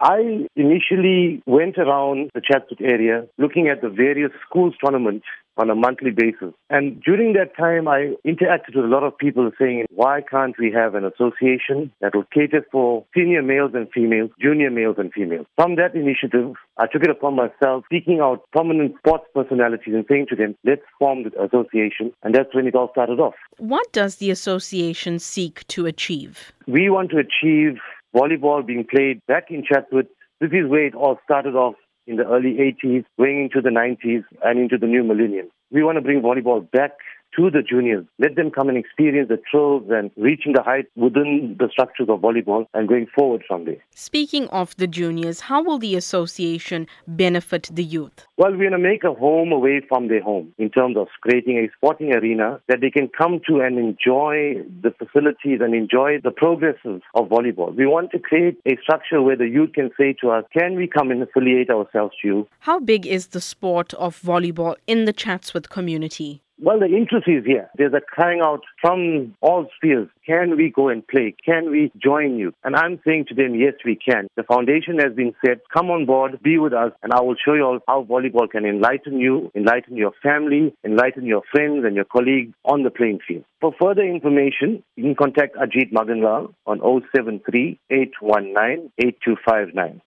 [0.00, 5.26] I initially went around the Chatsworth area looking at the various schools tournaments
[5.58, 6.54] on a monthly basis.
[6.70, 10.72] And during that time, I interacted with a lot of people saying, why can't we
[10.72, 15.46] have an association that will cater for senior males and females, junior males and females?
[15.56, 20.28] From that initiative, I took it upon myself, seeking out prominent sports personalities and saying
[20.30, 22.12] to them, let's form the association.
[22.22, 23.34] And that's when it all started off.
[23.58, 26.52] What does the association seek to achieve?
[26.66, 27.78] We want to achieve
[28.14, 30.06] volleyball being played back in Chatsworth.
[30.40, 31.74] This is where it all started off
[32.06, 35.48] in the early 80s, going into the 90s and into the new millennium.
[35.70, 36.92] We want to bring volleyball back
[37.36, 38.06] to the juniors.
[38.18, 42.20] Let them come and experience the thrills and reaching the height within the structures of
[42.20, 43.78] volleyball and going forward from there.
[43.94, 48.26] Speaking of the juniors, how will the association benefit the youth?
[48.36, 51.58] Well, we're going to make a home away from their home in terms of creating
[51.58, 56.30] a sporting arena that they can come to and enjoy the facilities and enjoy the
[56.30, 57.74] progresses of volleyball.
[57.74, 60.86] We want to create a structure where the youth can say to us, can we
[60.86, 62.48] come and affiliate ourselves to you?
[62.60, 66.42] How big is the sport of volleyball in the Chatsworth community?
[66.62, 67.70] Well, the interest is here.
[67.78, 70.08] There's a crying out from all spheres.
[70.26, 71.34] Can we go and play?
[71.42, 72.52] Can we join you?
[72.62, 74.28] And I'm saying to them, yes, we can.
[74.36, 75.60] The foundation has been set.
[75.72, 78.66] Come on board, be with us, and I will show you all how volleyball can
[78.66, 83.44] enlighten you, enlighten your family, enlighten your friends and your colleagues on the playing field.
[83.62, 86.80] For further information, you can contact Ajith Maganlal on
[87.14, 90.02] 073 819 8259.